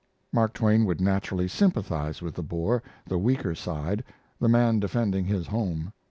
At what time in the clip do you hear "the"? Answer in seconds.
2.33-2.41, 3.05-3.19, 4.39-4.49